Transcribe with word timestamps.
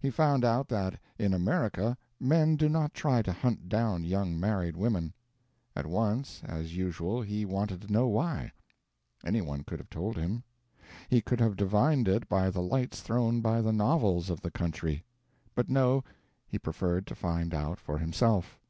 He 0.00 0.10
found 0.10 0.44
out 0.44 0.68
that 0.68 0.96
in 1.18 1.34
America 1.34 1.98
men 2.20 2.54
do 2.54 2.68
not 2.68 2.94
try 2.94 3.20
to 3.22 3.32
hunt 3.32 3.68
down 3.68 4.04
young 4.04 4.38
married 4.38 4.76
women. 4.76 5.12
At 5.74 5.86
once, 5.88 6.40
as 6.44 6.76
usual, 6.76 7.20
he 7.20 7.44
wanted 7.44 7.82
to 7.82 7.92
know 7.92 8.06
why. 8.06 8.52
Any 9.24 9.40
one 9.40 9.64
could 9.64 9.80
have 9.80 9.90
told 9.90 10.16
him. 10.16 10.44
He 11.10 11.20
could 11.20 11.40
have 11.40 11.56
divined 11.56 12.06
it 12.06 12.28
by 12.28 12.48
the 12.48 12.62
lights 12.62 13.00
thrown 13.00 13.40
by 13.40 13.60
the 13.60 13.72
novels 13.72 14.30
of 14.30 14.40
the 14.40 14.52
country. 14.52 15.04
But 15.56 15.68
no, 15.68 16.04
he 16.46 16.60
preferred 16.60 17.04
to 17.08 17.16
find 17.16 17.52
out 17.52 17.80
for 17.80 17.98
himself. 17.98 18.60